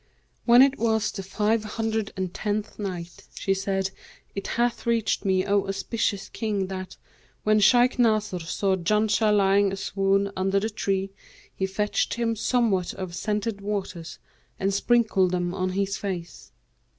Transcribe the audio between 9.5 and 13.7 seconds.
a swoon under the tree he fetched him somewhat of scented